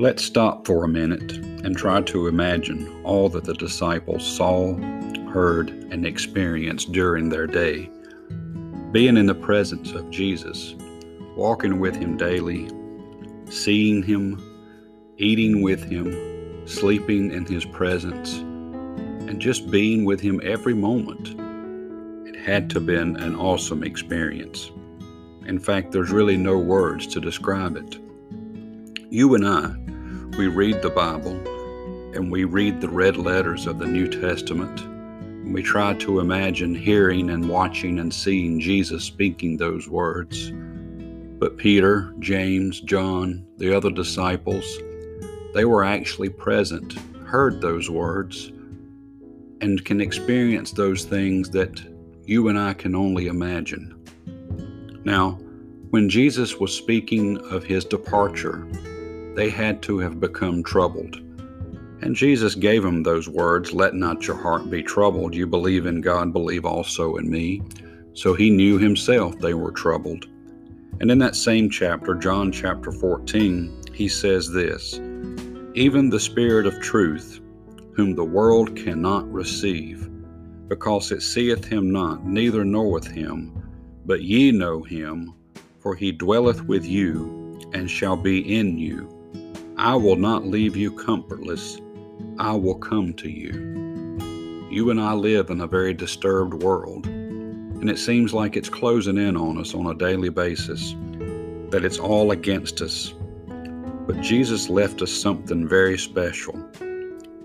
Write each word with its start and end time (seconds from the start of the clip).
Let's 0.00 0.24
stop 0.24 0.66
for 0.66 0.82
a 0.84 0.88
minute 0.88 1.32
and 1.62 1.76
try 1.76 2.00
to 2.00 2.26
imagine 2.26 3.02
all 3.04 3.28
that 3.28 3.44
the 3.44 3.52
disciples 3.52 4.26
saw, 4.26 4.72
heard, 5.28 5.68
and 5.90 6.06
experienced 6.06 6.92
during 6.92 7.28
their 7.28 7.46
day. 7.46 7.90
Being 8.92 9.18
in 9.18 9.26
the 9.26 9.34
presence 9.34 9.92
of 9.92 10.08
Jesus, 10.08 10.74
walking 11.36 11.80
with 11.80 11.96
Him 11.96 12.16
daily, 12.16 12.70
seeing 13.50 14.02
Him, 14.02 14.42
eating 15.18 15.60
with 15.60 15.84
Him, 15.84 16.66
sleeping 16.66 17.30
in 17.30 17.44
His 17.44 17.66
presence, 17.66 18.38
and 18.38 19.38
just 19.38 19.70
being 19.70 20.06
with 20.06 20.22
Him 20.22 20.40
every 20.42 20.72
moment. 20.72 21.34
It 22.26 22.40
had 22.40 22.70
to 22.70 22.76
have 22.76 22.86
been 22.86 23.16
an 23.16 23.36
awesome 23.36 23.84
experience. 23.84 24.70
In 25.44 25.58
fact, 25.58 25.92
there's 25.92 26.10
really 26.10 26.38
no 26.38 26.56
words 26.56 27.06
to 27.08 27.20
describe 27.20 27.76
it. 27.76 27.98
You 29.12 29.34
and 29.34 29.44
I, 29.44 29.74
we 30.40 30.46
read 30.46 30.80
the 30.80 30.88
Bible 30.88 31.36
and 32.14 32.32
we 32.32 32.44
read 32.44 32.80
the 32.80 32.88
red 32.88 33.18
letters 33.18 33.66
of 33.66 33.78
the 33.78 33.86
New 33.86 34.08
Testament. 34.08 34.80
And 34.80 35.52
we 35.52 35.62
try 35.62 35.92
to 35.96 36.18
imagine 36.18 36.74
hearing 36.74 37.28
and 37.28 37.46
watching 37.46 37.98
and 37.98 38.10
seeing 38.10 38.58
Jesus 38.58 39.04
speaking 39.04 39.58
those 39.58 39.86
words. 39.86 40.50
But 41.38 41.58
Peter, 41.58 42.14
James, 42.20 42.80
John, 42.80 43.46
the 43.58 43.76
other 43.76 43.90
disciples, 43.90 44.64
they 45.52 45.66
were 45.66 45.84
actually 45.84 46.30
present, 46.30 46.94
heard 47.26 47.60
those 47.60 47.90
words, 47.90 48.50
and 49.60 49.84
can 49.84 50.00
experience 50.00 50.72
those 50.72 51.04
things 51.04 51.50
that 51.50 51.82
you 52.24 52.48
and 52.48 52.58
I 52.58 52.72
can 52.72 52.94
only 52.94 53.26
imagine. 53.26 53.94
Now, 55.04 55.32
when 55.90 56.08
Jesus 56.08 56.56
was 56.56 56.74
speaking 56.74 57.36
of 57.50 57.62
his 57.62 57.84
departure, 57.84 58.66
they 59.34 59.50
had 59.50 59.82
to 59.82 59.98
have 59.98 60.20
become 60.20 60.62
troubled. 60.62 61.16
And 62.02 62.16
Jesus 62.16 62.54
gave 62.54 62.82
them 62.82 63.02
those 63.02 63.28
words 63.28 63.72
Let 63.72 63.94
not 63.94 64.26
your 64.26 64.36
heart 64.36 64.70
be 64.70 64.82
troubled. 64.82 65.34
You 65.34 65.46
believe 65.46 65.86
in 65.86 66.00
God, 66.00 66.32
believe 66.32 66.64
also 66.64 67.16
in 67.16 67.30
me. 67.30 67.62
So 68.14 68.34
he 68.34 68.50
knew 68.50 68.78
himself 68.78 69.38
they 69.38 69.54
were 69.54 69.70
troubled. 69.70 70.26
And 71.00 71.10
in 71.10 71.18
that 71.18 71.36
same 71.36 71.70
chapter, 71.70 72.14
John 72.14 72.52
chapter 72.52 72.92
14, 72.92 73.82
he 73.94 74.08
says 74.08 74.50
this 74.50 74.94
Even 75.74 76.10
the 76.10 76.20
Spirit 76.20 76.66
of 76.66 76.80
truth, 76.80 77.40
whom 77.94 78.14
the 78.14 78.24
world 78.24 78.76
cannot 78.76 79.30
receive, 79.30 80.10
because 80.68 81.12
it 81.12 81.22
seeth 81.22 81.64
him 81.64 81.90
not, 81.90 82.24
neither 82.24 82.64
knoweth 82.64 83.06
him, 83.06 83.62
but 84.06 84.22
ye 84.22 84.50
know 84.50 84.82
him, 84.82 85.34
for 85.80 85.94
he 85.94 86.12
dwelleth 86.12 86.62
with 86.64 86.84
you 86.84 87.58
and 87.72 87.90
shall 87.90 88.16
be 88.16 88.56
in 88.56 88.78
you. 88.78 89.19
I 89.80 89.94
will 89.94 90.16
not 90.16 90.44
leave 90.44 90.76
you 90.76 90.92
comfortless, 90.92 91.80
I 92.38 92.52
will 92.52 92.74
come 92.74 93.14
to 93.14 93.30
you. 93.30 94.18
You 94.70 94.90
and 94.90 95.00
I 95.00 95.14
live 95.14 95.48
in 95.48 95.62
a 95.62 95.66
very 95.66 95.94
disturbed 95.94 96.52
world, 96.52 97.06
and 97.06 97.88
it 97.88 97.98
seems 97.98 98.34
like 98.34 98.56
it's 98.56 98.68
closing 98.68 99.16
in 99.16 99.38
on 99.38 99.56
us 99.56 99.74
on 99.74 99.86
a 99.86 99.94
daily 99.94 100.28
basis, 100.28 100.94
that 101.70 101.82
it's 101.82 101.98
all 101.98 102.32
against 102.32 102.82
us. 102.82 103.14
But 104.06 104.20
Jesus 104.20 104.68
left 104.68 105.00
us 105.00 105.10
something 105.10 105.66
very 105.66 105.96
special. 105.96 106.62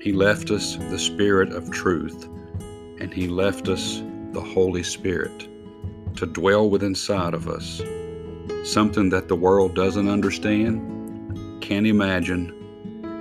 He 0.00 0.12
left 0.12 0.50
us 0.50 0.76
the 0.76 0.98
Spirit 0.98 1.52
of 1.52 1.70
truth, 1.70 2.24
and 2.98 3.12
He 3.12 3.28
left 3.28 3.68
us 3.68 4.02
the 4.32 4.40
Holy 4.40 4.82
Spirit 4.82 5.48
to 6.16 6.24
dwell 6.24 6.70
within 6.70 6.92
inside 6.92 7.34
of 7.34 7.46
us, 7.46 7.82
something 8.64 9.10
that 9.10 9.28
the 9.28 9.36
world 9.36 9.74
doesn't 9.74 10.08
understand 10.08 11.01
can't 11.72 11.86
imagine, 11.86 12.52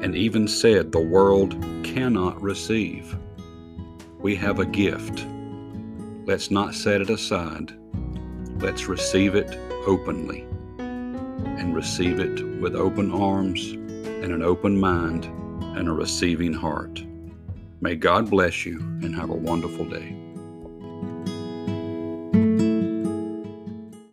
and 0.04 0.14
even 0.14 0.46
said 0.46 0.92
the 0.92 1.00
world 1.00 1.52
cannot 1.86 2.42
receive. 2.42 3.16
We 4.20 4.36
have 4.36 4.60
a 4.60 4.66
gift. 4.66 5.26
Let's 6.26 6.52
not 6.52 6.76
set 6.76 7.00
it 7.00 7.10
aside. 7.10 7.72
Let's 8.58 8.90
receive 8.90 9.36
it 9.36 9.58
openly 9.88 10.42
and 10.80 11.74
receive 11.74 12.20
it 12.20 12.44
with 12.60 12.76
open 12.76 13.14
arms 13.14 13.72
and 13.72 14.34
an 14.34 14.44
open 14.44 14.78
mind 14.78 15.24
and 15.78 15.88
a 15.88 15.94
receiving 15.94 16.52
heart. 16.52 17.02
May 17.80 17.96
God 17.96 18.30
bless 18.30 18.66
you 18.66 18.80
and 19.02 19.16
have 19.16 19.30
a 19.30 19.34
wonderful 19.34 19.86
day. 19.86 20.14